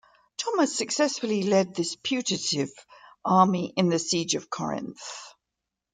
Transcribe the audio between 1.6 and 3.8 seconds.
this putative army